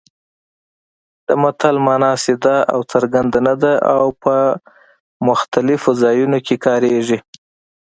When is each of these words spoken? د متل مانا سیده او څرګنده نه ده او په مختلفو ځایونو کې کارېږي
د 1.27 1.29
متل 1.41 1.75
مانا 1.85 2.11
سیده 2.23 2.55
او 2.73 2.79
څرګنده 2.91 3.39
نه 3.47 3.53
ده 3.61 3.73
او 3.95 4.05
په 4.23 4.35
مختلفو 5.27 5.89
ځایونو 6.01 6.37
کې 6.45 6.55
کارېږي 6.65 7.19